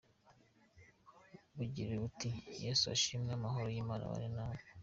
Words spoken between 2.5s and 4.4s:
“Yesu ashimwe! Amahoro y’Imana abane